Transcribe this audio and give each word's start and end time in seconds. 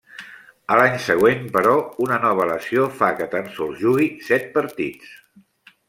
A 0.75 0.77
l'any 0.79 0.95
següent, 1.07 1.43
però, 1.57 1.75
una 2.05 2.19
nova 2.25 2.49
lesió 2.53 2.87
fa 3.03 3.13
que 3.21 3.31
tan 3.35 3.53
sols 3.59 3.79
jugue 3.87 4.09
set 4.31 4.53
partits. 4.57 5.15